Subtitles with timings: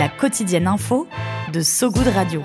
[0.00, 1.06] La quotidienne info
[1.52, 2.42] de So Good Radio.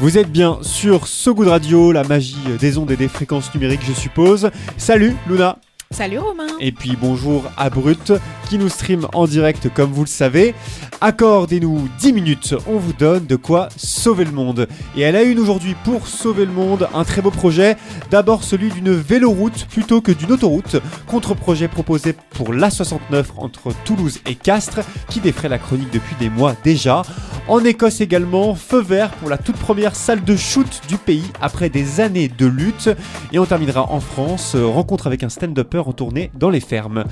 [0.00, 3.80] Vous êtes bien sur So Good Radio, la magie des ondes et des fréquences numériques,
[3.88, 4.50] je suppose.
[4.76, 5.56] Salut Luna
[5.90, 8.12] Salut Romain Et puis bonjour à Brut
[8.48, 10.54] qui nous stream en direct comme vous le savez.
[11.00, 14.66] Accordez-nous 10 minutes, on vous donne de quoi sauver le monde.
[14.96, 17.76] Et elle a une aujourd'hui pour sauver le monde un très beau projet.
[18.10, 20.76] D'abord celui d'une véloroute plutôt que d'une autoroute.
[21.06, 26.54] Contre-projet proposé pour l'A69 entre Toulouse et Castres qui défrait la chronique depuis des mois
[26.64, 27.02] déjà.
[27.48, 31.70] En Écosse également, feu vert pour la toute première salle de shoot du pays après
[31.70, 32.90] des années de lutte.
[33.32, 37.04] Et on terminera en France, rencontre avec un stand-upper en tournée dans les fermes.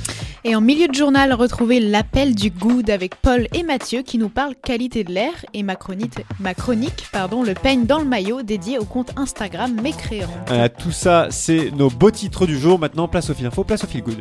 [0.44, 4.28] Et en milieu de journal, retrouvez l'appel du good avec Paul et Mathieu qui nous
[4.28, 8.42] parlent qualité de l'air et ma chronique, ma chronique pardon, le peigne dans le maillot
[8.42, 10.28] dédié au compte Instagram Mécréant.
[10.50, 12.78] Euh, tout ça, c'est nos beaux titres du jour.
[12.78, 14.20] Maintenant, place au fil info, place au fil good.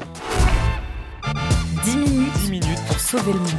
[1.84, 3.50] 10 minutes, 10 minutes pour sauver le monde.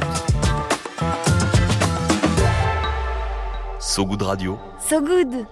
[3.79, 4.59] So Good Radio.
[4.79, 5.45] So Good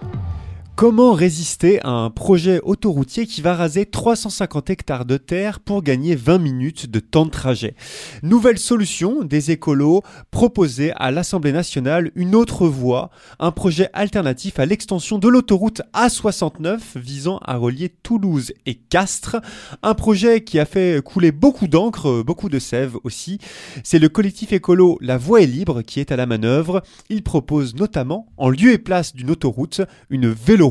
[0.75, 6.15] Comment résister à un projet autoroutier qui va raser 350 hectares de terre pour gagner
[6.15, 7.75] 20 minutes de temps de trajet?
[8.23, 13.09] Nouvelle solution des écolos proposée à l'Assemblée nationale une autre voie,
[13.39, 19.37] un projet alternatif à l'extension de l'autoroute A69 visant à relier Toulouse et Castres,
[19.81, 23.39] un projet qui a fait couler beaucoup d'encre, beaucoup de sève aussi.
[23.85, 26.83] C'est le collectif écolo La Voie est libre qui est à la manœuvre.
[27.09, 30.64] Il propose notamment en lieu et place d'une autoroute une vélo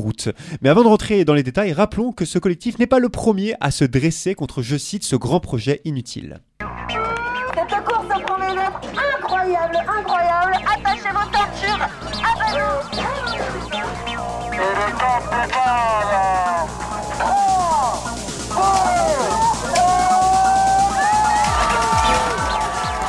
[0.61, 3.55] mais avant de rentrer dans les détails, rappelons que ce collectif n'est pas le premier
[3.61, 6.39] à se dresser contre, je cite, ce grand projet inutile.
[6.59, 10.53] Cette course prend une incroyable, incroyable.
[10.65, 11.89] Attachez vos ceintures.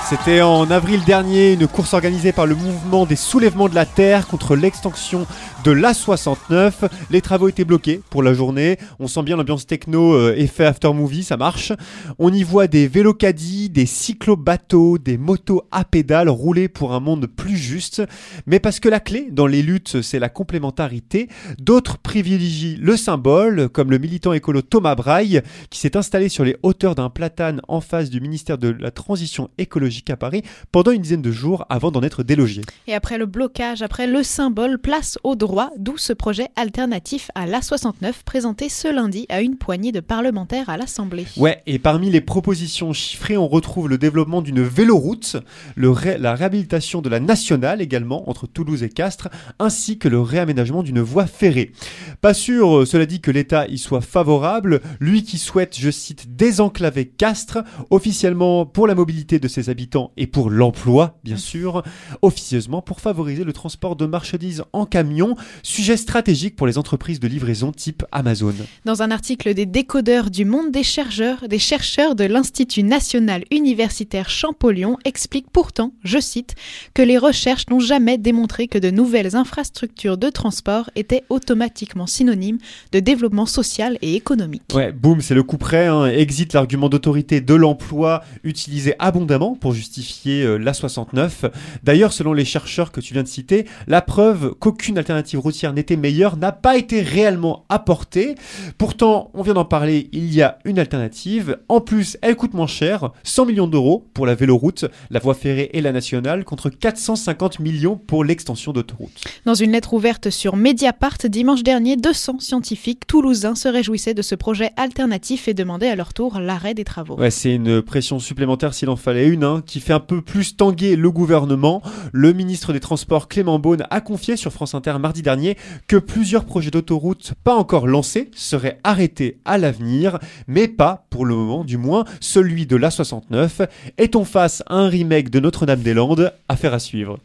[0.08, 4.28] C'était en avril dernier une course organisée par le mouvement des soulèvements de la Terre
[4.28, 5.26] contre l'extension
[5.64, 6.88] de l'A69.
[7.10, 8.78] Les travaux étaient bloqués pour la journée.
[9.00, 11.72] On sent bien l'ambiance techno, euh, effet after movie, ça marche.
[12.20, 17.26] On y voit des vélocadis, des cyclo-bateaux, des motos à pédales rouler pour un monde
[17.26, 18.00] plus juste.
[18.46, 21.26] Mais parce que la clé dans les luttes, c'est la complémentarité,
[21.58, 26.56] d'autres privilégient le symbole, comme le militant écolo Thomas Braille, qui s'est installé sur les
[26.62, 30.42] hauteurs d'un platane en face du ministère de la Transition écologique à Paris
[30.72, 32.62] pendant une dizaine de jours avant d'en être délogé.
[32.86, 37.46] Et après le blocage, après le symbole, place au droit d'où ce projet alternatif à
[37.46, 41.26] l'A69 présenté ce lundi à une poignée de parlementaires à l'Assemblée.
[41.36, 45.36] Ouais, et parmi les propositions chiffrées, on retrouve le développement d'une véloroute,
[45.74, 50.82] le la réhabilitation de la nationale également entre Toulouse et Castres, ainsi que le réaménagement
[50.82, 51.72] d'une voie ferrée.
[52.20, 56.36] Pas sûr, euh, cela dit, que l'État y soit favorable, lui qui souhaite, je cite,
[56.36, 57.58] désenclaver Castres,
[57.90, 59.85] officiellement pour la mobilité de ses habitants
[60.16, 61.82] et pour l'emploi, bien sûr,
[62.22, 67.28] officieusement pour favoriser le transport de marchandises en camion, sujet stratégique pour les entreprises de
[67.28, 68.54] livraison type Amazon.
[68.84, 74.30] Dans un article des décodeurs du monde des chercheurs, des chercheurs de l'Institut national universitaire
[74.30, 76.54] Champollion expliquent pourtant, je cite,
[76.94, 82.58] que les recherches n'ont jamais démontré que de nouvelles infrastructures de transport étaient automatiquement synonymes
[82.92, 84.62] de développement social et économique.
[84.74, 85.86] Ouais, boum, c'est le coup près.
[85.86, 86.06] Hein.
[86.06, 91.50] Exit l'argument d'autorité de l'emploi utilisé abondamment pour justifier euh, l'A69.
[91.82, 95.96] D'ailleurs, selon les chercheurs que tu viens de citer, la preuve qu'aucune alternative routière n'était
[95.96, 98.34] meilleure n'a pas été réellement apportée.
[98.78, 101.58] Pourtant, on vient d'en parler, il y a une alternative.
[101.68, 105.70] En plus, elle coûte moins cher, 100 millions d'euros pour la véloroute, la voie ferrée
[105.72, 109.24] et la nationale, contre 450 millions pour l'extension d'autoroute.
[109.44, 114.34] Dans une lettre ouverte sur Mediapart dimanche dernier, 200 scientifiques toulousains se réjouissaient de ce
[114.34, 117.16] projet alternatif et demandaient à leur tour l'arrêt des travaux.
[117.16, 120.56] Ouais, c'est une pression supplémentaire s'il en fallait une, hein, qui fait un peu plus
[120.56, 121.82] tanguer le gouvernement.
[122.12, 126.44] Le ministre des Transports Clément Beaune a confié sur France Inter mardi dernier que plusieurs
[126.44, 131.76] projets d'autoroute pas encore lancés seraient arrêtés à l'avenir, mais pas pour le moment du
[131.76, 133.68] moins celui de l'A69.
[133.98, 136.32] Est-on face à un remake de Notre-Dame-des-Landes?
[136.48, 137.18] Affaire à suivre.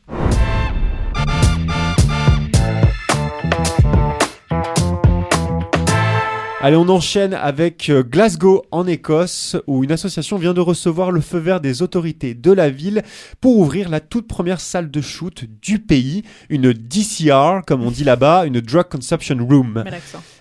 [6.64, 11.20] Allez, on enchaîne avec euh, Glasgow en Écosse, où une association vient de recevoir le
[11.20, 13.02] feu vert des autorités de la ville
[13.40, 18.04] pour ouvrir la toute première salle de shoot du pays, une DCR, comme on dit
[18.04, 19.84] là-bas, une Drug Consumption Room.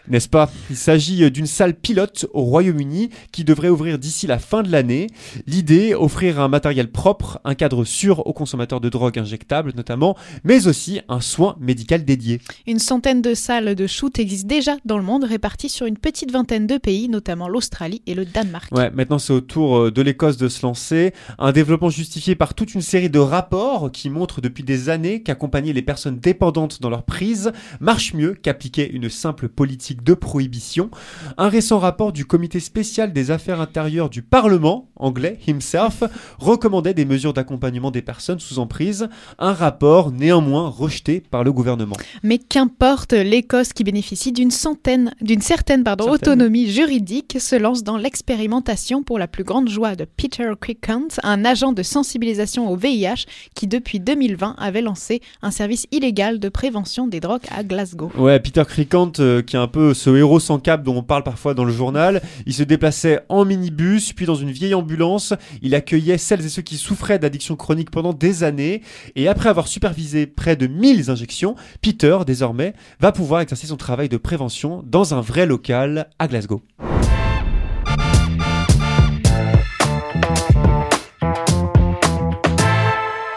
[0.09, 0.51] N'est-ce pas?
[0.69, 5.07] Il s'agit d'une salle pilote au Royaume-Uni qui devrait ouvrir d'ici la fin de l'année.
[5.47, 10.67] L'idée, offrir un matériel propre, un cadre sûr aux consommateurs de drogue injectables notamment, mais
[10.67, 12.41] aussi un soin médical dédié.
[12.67, 16.10] Une centaine de salles de shoot existent déjà dans le monde, réparties sur une petite
[16.31, 18.73] vingtaine de pays, notamment l'Australie et le Danemark.
[18.73, 21.13] Ouais, maintenant c'est au tour euh, de l'Écosse de se lancer.
[21.39, 25.73] Un développement justifié par toute une série de rapports qui montrent depuis des années qu'accompagner
[25.73, 30.91] les personnes dépendantes dans leur prise marche mieux qu'appliquer une simple politique de prohibition.
[31.39, 36.03] Un récent rapport du comité spécial des affaires intérieures du Parlement, anglais himself,
[36.39, 39.09] recommandait des mesures d'accompagnement des personnes sous emprise.
[39.39, 41.97] Un rapport néanmoins rejeté par le gouvernement.
[42.23, 47.97] Mais qu'importe, l'Écosse qui bénéficie d'une centaine, d'une certaine pardon, Autonomie juridique se lance dans
[47.97, 53.27] l'expérimentation pour la plus grande joie de Peter Crickant, un agent de sensibilisation au VIH
[53.55, 58.11] qui depuis 2020 avait lancé un service illégal de prévention des drogues à Glasgow.
[58.17, 61.23] Ouais, Peter Crickant, euh, qui est un peu ce héros sans cap dont on parle
[61.23, 65.35] parfois dans le journal, il se déplaçait en minibus, puis dans une vieille ambulance.
[65.63, 68.83] Il accueillait celles et ceux qui souffraient d'addiction chronique pendant des années.
[69.17, 74.09] Et après avoir supervisé près de 1000 injections, Peter, désormais, va pouvoir exercer son travail
[74.09, 76.63] de prévention dans un vrai local à Glasgow.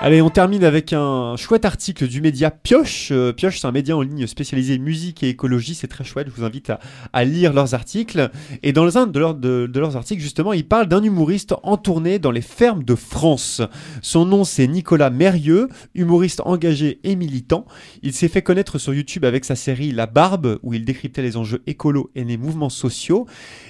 [0.05, 3.07] Allez, on termine avec un chouette article du média Pioche.
[3.13, 5.75] Euh, Pioche, c'est un média en ligne spécialisé musique et écologie.
[5.75, 6.27] C'est très chouette.
[6.27, 6.73] Je vous invite
[7.13, 8.29] à, lire leurs articles.
[8.63, 12.31] Et dans un de- de leurs articles, justement, ils parlent d'un humoriste en tournée dans
[12.31, 13.61] les fermes de France.
[14.01, 17.65] Son nom, c'est Nicolas Mérieux, humoriste engagé et militant.
[18.01, 21.37] Il s'est fait connaître sur YouTube avec sa série La Barbe, où il décryptait les
[21.37, 23.25] enjeux écolos et les mouvements sociaux.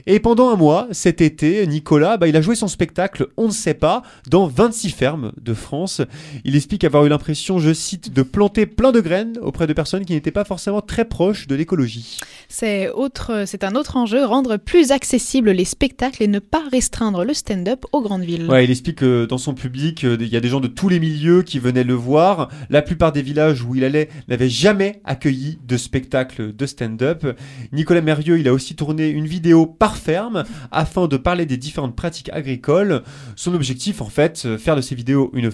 [0.07, 3.53] Et pendant un mois, cet été, Nicolas, bah, il a joué son spectacle On ne
[3.53, 4.01] sait pas
[4.31, 6.01] dans 26 fermes de France.
[6.43, 10.05] Il explique avoir eu l'impression, je cite, de planter plein de graines auprès de personnes
[10.05, 12.19] qui n'étaient pas forcément très proches de l'écologie.
[12.49, 17.23] C'est autre, c'est un autre enjeu, rendre plus accessibles les spectacles et ne pas restreindre
[17.23, 18.49] le stand-up aux grandes villes.
[18.49, 20.89] Ouais, il explique que dans son public, euh, il y a des gens de tous
[20.89, 22.49] les milieux qui venaient le voir.
[22.69, 27.25] La plupart des villages où il allait n'avaient jamais accueilli de spectacle de stand-up.
[27.71, 31.95] Nicolas Mérieux, il a aussi tourné une vidéo par ferme afin de parler des différentes
[31.95, 33.03] pratiques agricoles.
[33.35, 35.49] Son objectif, en fait, euh, faire de ces vidéos une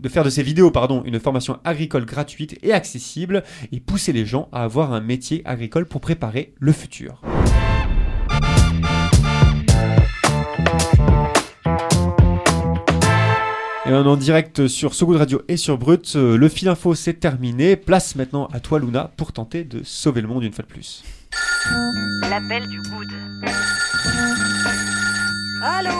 [0.00, 3.42] de faire de ces vidéos, pardon, une formation agricole gratuite et accessible
[3.72, 7.22] et pousser les gens à avoir un métier agricole pour préparer le futur.
[13.86, 16.14] Et on est en direct sur So Good Radio et sur Brut.
[16.14, 17.74] Le fil info c'est terminé.
[17.74, 21.02] Place maintenant à toi Luna pour tenter de sauver le monde une fois de plus.
[22.28, 23.08] L'appel du good.
[25.62, 25.90] Allô?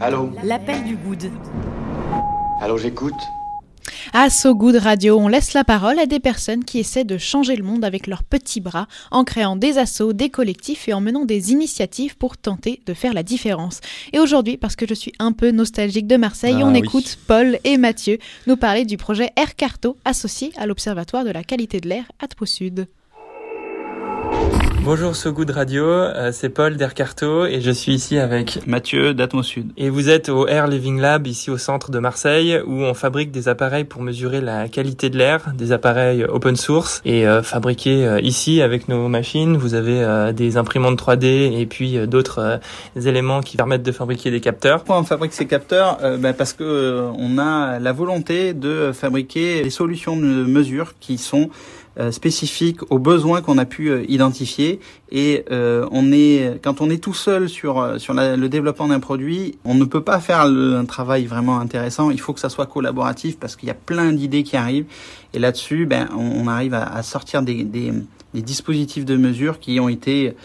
[0.00, 0.30] Allô?
[0.44, 1.30] L'appel du good.
[2.60, 3.14] Allô, j'écoute
[4.12, 7.56] À So Good Radio, on laisse la parole à des personnes qui essaient de changer
[7.56, 11.24] le monde avec leurs petits bras, en créant des assos, des collectifs et en menant
[11.24, 13.80] des initiatives pour tenter de faire la différence.
[14.12, 16.80] Et aujourd'hui, parce que je suis un peu nostalgique de Marseille, Ah on oui.
[16.80, 21.44] écoute Paul et Mathieu nous parler du projet Air Carto associé à l'Observatoire de la
[21.44, 22.88] qualité de l'air à Tpo Sud.
[24.82, 29.46] Bonjour So Good Radio, euh, c'est Paul d'Aircarto et je suis ici avec Mathieu d'Atmos
[29.46, 29.70] Sud.
[29.76, 33.30] et vous êtes au Air Living Lab ici au centre de Marseille où on fabrique
[33.30, 38.04] des appareils pour mesurer la qualité de l'air, des appareils open source et euh, fabriqués
[38.06, 39.56] euh, ici avec nos machines.
[39.56, 42.38] Vous avez euh, des imprimantes 3D et puis euh, d'autres
[42.96, 44.78] euh, éléments qui permettent de fabriquer des capteurs.
[44.78, 45.98] Pourquoi on fabrique ces capteurs?
[46.02, 50.94] Euh, ben Parce que euh, on a la volonté de fabriquer des solutions de mesure
[51.00, 51.50] qui sont
[52.10, 54.80] spécifiques aux besoins qu'on a pu euh, identifier.
[55.10, 58.88] Et euh, on est quand on est tout seul sur euh, sur la- le développement
[58.88, 62.10] d'un produit, on ne peut pas faire le- un travail vraiment intéressant.
[62.10, 64.86] Il faut que ça soit collaboratif parce qu'il y a plein d'idées qui arrivent.
[65.34, 67.92] Et là-dessus, ben on, on arrive à, à sortir des, des
[68.32, 70.36] des dispositifs de mesure qui ont été,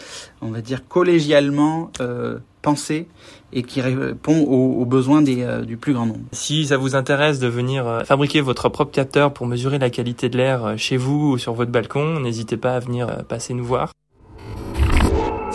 [0.42, 3.06] on va dire, collégialement euh, pensés
[3.56, 6.20] et qui répondent aux, besoins euh, du plus grand nombre.
[6.32, 10.28] Si ça vous intéresse de venir euh, fabriquer votre propre capteur pour mesurer la qualité
[10.28, 13.64] de l'air euh, chez vous ou sur votre balcon, n'hésitez pas à venir passer nous
[13.64, 13.92] voir.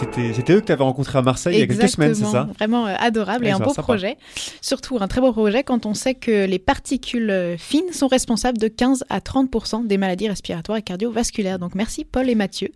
[0.02, 2.48] C'était eux que tu avais rencontré à Marseille il y a quelques semaines, c'est ça.
[2.58, 3.84] Vraiment euh, adorable et un beau sympa.
[3.84, 4.18] projet.
[4.62, 8.58] Surtout un très beau projet quand on sait que les particules euh, fines sont responsables
[8.58, 11.60] de 15 à 30 des maladies respiratoires et cardiovasculaires.
[11.60, 12.70] Donc merci Paul et Mathieu.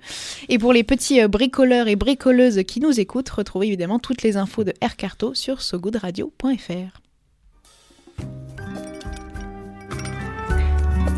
[0.50, 4.38] Et pour les petits euh, bricoleurs et bricoleuses qui nous écoutent, retrouvez évidemment toutes les
[4.38, 7.02] infos de Air Carto sur sogoodradio.fr.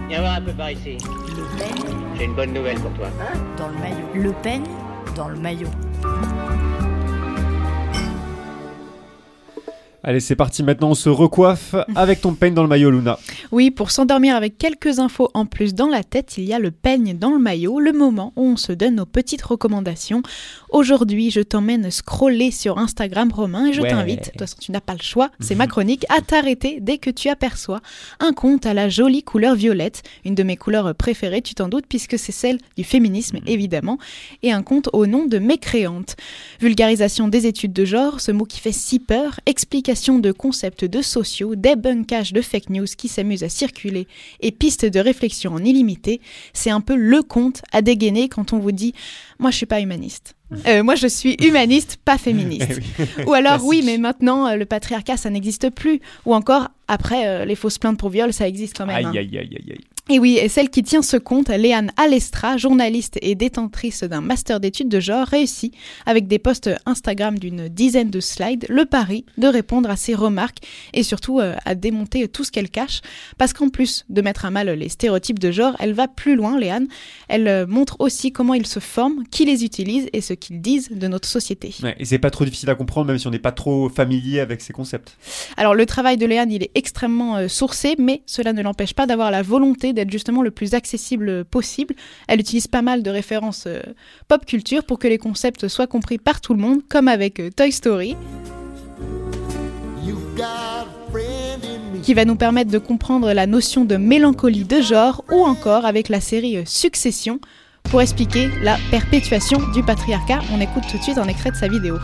[0.07, 0.97] Viens voir un peu par ici.
[1.35, 3.09] Le Pen J'ai une bonne nouvelle pour toi.
[3.57, 4.07] dans le maillot.
[4.13, 4.63] Le Pen
[5.15, 5.67] dans le maillot.
[6.04, 6.76] 嗯。
[10.07, 13.19] Allez, c'est parti maintenant, on se recoiffe avec ton peigne dans le maillot, Luna.
[13.51, 16.71] Oui, pour s'endormir avec quelques infos en plus dans la tête, il y a le
[16.71, 20.21] peigne dans le maillot, le moment où on se donne nos petites recommandations.
[20.69, 23.89] Aujourd'hui, je t'emmène scroller sur Instagram, Romain, et je Ouais.
[23.89, 26.99] t'invite, de toute façon tu n'as pas le choix, c'est ma chronique, à t'arrêter dès
[26.99, 27.81] que tu aperçois
[28.21, 31.85] un compte à la jolie couleur violette, une de mes couleurs préférées, tu t'en doutes,
[31.89, 33.97] puisque c'est celle du féminisme, évidemment,
[34.41, 36.15] et un compte au nom de mécréante.
[36.61, 41.01] Vulgarisation des études de genre, ce mot qui fait si peur, explication de concepts de
[41.01, 44.08] sociaux, débunkage de fake news qui s'amusent à circuler
[44.42, 46.22] et pistes de réflexion en illimité,
[46.54, 48.94] c'est un peu le compte à dégainer quand on vous dit
[49.39, 50.36] moi je suis pas humaniste.
[50.66, 52.80] Euh, moi je suis humaniste, pas féministe.
[53.27, 56.00] Ou alors oui, mais maintenant euh, le patriarcat ça n'existe plus.
[56.25, 59.08] Ou encore après euh, les fausses plaintes pour viol ça existe quand même.
[59.08, 59.10] Hein.
[59.10, 59.77] aïe, aïe, aïe, aïe.
[60.09, 64.61] Et oui, et celle qui tient ce compte, Léane Alestra, journaliste et détentrice d'un master
[64.61, 65.73] d'études de genre, réussit,
[66.05, 70.59] avec des posts Instagram d'une dizaine de slides, le pari de répondre à ses remarques
[70.93, 73.01] et surtout euh, à démonter tout ce qu'elle cache.
[73.37, 76.57] Parce qu'en plus de mettre à mal les stéréotypes de genre, elle va plus loin,
[76.57, 76.87] Léane.
[77.27, 80.89] Elle euh, montre aussi comment ils se forment, qui les utilise et ce qu'ils disent
[80.89, 81.75] de notre société.
[81.83, 84.39] Ouais, et c'est pas trop difficile à comprendre, même si on n'est pas trop familier
[84.39, 85.17] avec ces concepts.
[85.57, 89.05] Alors le travail de Léane, il est extrêmement euh, sourcé, mais cela ne l'empêche pas
[89.05, 91.96] d'avoir la volonté d'être justement le plus accessible possible.
[92.27, 93.82] Elle utilise pas mal de références euh,
[94.27, 97.50] pop culture pour que les concepts soient compris par tout le monde, comme avec euh,
[97.50, 98.16] Toy Story,
[102.04, 106.10] qui va nous permettre de comprendre la notion de mélancolie de genre, ou encore avec
[106.10, 107.39] la série euh, Succession,
[107.84, 110.39] pour expliquer la perpétuation du patriarcat.
[110.54, 111.98] On écoute tout de suite un extrait de sa vidéo.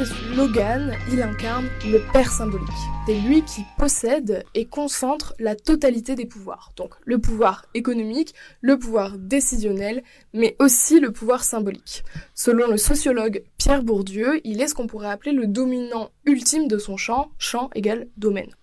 [0.00, 2.66] Ce slogan, il incarne le père symbolique.
[3.06, 6.72] C'est lui qui possède et concentre la totalité des pouvoirs.
[6.76, 10.02] Donc le pouvoir économique, le pouvoir décisionnel,
[10.32, 12.02] mais aussi le pouvoir symbolique.
[12.34, 16.78] Selon le sociologue Pierre Bourdieu, il est ce qu'on pourrait appeler le dominant ultime de
[16.78, 18.54] son champ, champ égale domaine.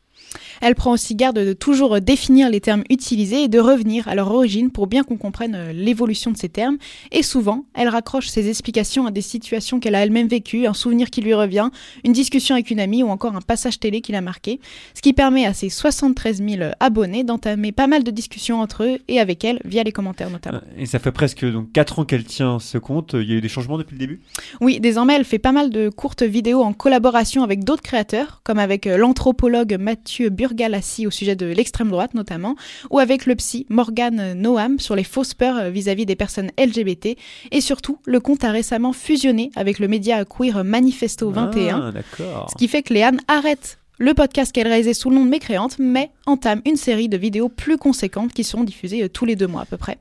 [0.61, 4.31] Elle prend aussi garde de toujours définir les termes utilisés et de revenir à leur
[4.31, 6.77] origine pour bien qu'on comprenne euh, l'évolution de ces termes.
[7.11, 11.09] Et souvent, elle raccroche ses explications à des situations qu'elle a elle-même vécues, un souvenir
[11.09, 11.69] qui lui revient,
[12.03, 14.59] une discussion avec une amie ou encore un passage télé qui l'a marqué.
[14.93, 18.99] Ce qui permet à ses 73 000 abonnés d'entamer pas mal de discussions entre eux
[19.07, 20.61] et avec elle via les commentaires notamment.
[20.77, 23.13] Et ça fait presque donc 4 ans qu'elle tient ce compte.
[23.13, 24.21] Il y a eu des changements depuis le début?
[24.61, 28.59] Oui, désormais, elle fait pas mal de courtes vidéos en collaboration avec d'autres créateurs, comme
[28.59, 32.55] avec euh, l'anthropologue Mathieu Burgalassi au sujet de l'extrême droite notamment,
[32.89, 37.17] ou avec le psy Morgan Noam sur les fausses peurs euh, vis-à-vis des personnes LGBT,
[37.51, 42.55] et surtout, le compte a récemment fusionné avec le média queer Manifesto 21, Ah, ce
[42.55, 46.11] qui fait que Léane arrête le podcast qu'elle réalisait sous le nom de Mécréante, mais
[46.25, 49.61] entame une série de vidéos plus conséquentes qui seront diffusées euh, tous les deux mois
[49.61, 49.97] à peu près.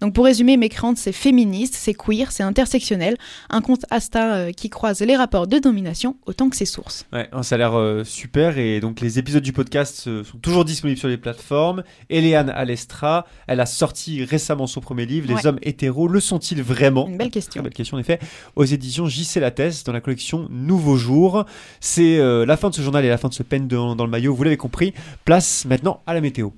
[0.00, 3.16] Donc pour résumer, Mécréante, c'est féministe, c'est queer, c'est intersectionnel,
[3.48, 7.06] un compte Asta euh, qui croise les rapports de domination autant que ses sources.
[7.12, 10.38] Ouais, hein, ça a l'air euh, super et donc les épisodes du podcast euh, sont
[10.38, 11.82] toujours disponibles sur les plateformes.
[12.08, 15.46] Eliane Alestra, elle a sorti récemment son premier livre, Les Ouais.
[15.46, 17.08] hommes hétéros, le sont-ils vraiment?
[17.08, 17.60] Une belle question.
[17.60, 18.18] Très belle question en effet.
[18.56, 21.44] Aux éditions JC Lattès dans la collection Nouveau Jour.
[21.80, 24.04] C'est euh, la fin de ce journal et la fin de ce peine dans, dans
[24.04, 24.94] le maillot, vous l'avez compris.
[25.24, 26.50] Place maintenant à la météo.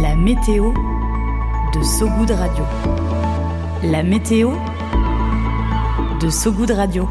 [0.00, 0.72] La météo
[1.74, 2.64] de Sogoud Radio.
[3.82, 4.52] La météo
[6.20, 7.08] de Sogoud Radio.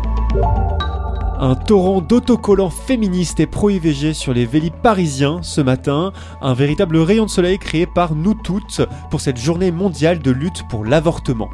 [1.39, 6.13] Un torrent d'autocollants féministes et pro-IVG sur les vélis parisiens ce matin.
[6.41, 10.63] Un véritable rayon de soleil créé par nous toutes pour cette journée mondiale de lutte
[10.69, 11.49] pour l'avortement.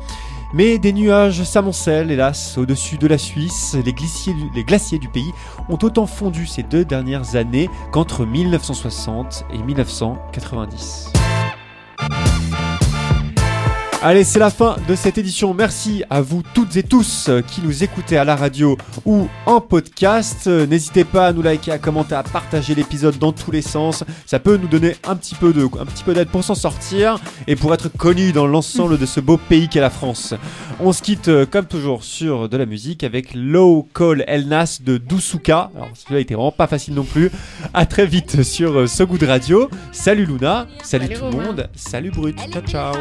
[0.51, 3.77] Mais des nuages s'amoncellent, hélas, au-dessus de la Suisse.
[3.85, 5.31] Les glaciers, du, pays
[5.69, 11.13] ont autant fondu ces deux dernières années qu'entre 1960 et 1990.
[14.01, 15.53] Allez, c'est la fin de cette édition.
[15.53, 19.59] Merci à vous toutes et tous euh, qui nous écoutez à la radio ou en
[19.59, 20.47] podcast.
[20.47, 24.05] Euh, N'hésitez pas à nous liker, à commenter, à partager l'épisode dans tous les sens.
[24.25, 27.19] Ça peut nous donner un petit peu de, un petit peu d'aide pour s'en sortir
[27.45, 30.33] et pour être connu dans l'ensemble de ce beau pays qu'est la France.
[30.79, 34.79] On se quitte euh, comme toujours sur de la musique avec Low Call El Nas
[34.81, 35.71] de Dousuka.
[35.75, 37.29] Alors celui-là était vraiment pas facile non plus.
[37.73, 39.69] À très vite sur So Good Radio.
[39.91, 42.93] Salut Luna, salut, Salut tout le monde, salut Brut, ciao ciao.